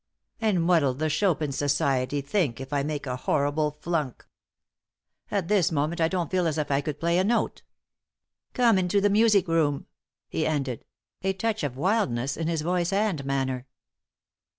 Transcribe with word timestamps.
And 0.39 0.67
what'll 0.67 0.95
the 0.95 1.09
Chopin 1.09 1.51
Society 1.51 2.21
think 2.21 2.59
if 2.59 2.73
I 2.73 2.81
make 2.81 3.05
a 3.05 3.15
horrible 3.17 3.69
flunk? 3.81 4.25
At 5.29 5.47
this 5.47 5.71
moment, 5.71 6.01
I 6.01 6.07
don't 6.07 6.31
feel 6.31 6.47
as 6.47 6.57
if 6.57 6.71
I 6.71 6.81
could 6.81 6.99
play 6.99 7.19
a 7.19 7.23
note. 7.23 7.61
Come 8.55 8.79
into 8.79 8.99
the 8.99 9.11
music 9.11 9.47
room!" 9.47 9.85
he 10.27 10.47
ended, 10.47 10.85
a 11.21 11.33
touch 11.33 11.63
of 11.63 11.77
wildness 11.77 12.35
in 12.35 12.47
his 12.47 12.63
voice 12.63 12.91
and 12.91 13.23
manner. 13.25 13.67